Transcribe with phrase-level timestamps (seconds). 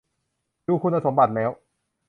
[0.67, 1.49] ดูคุณสมบัติแล้ว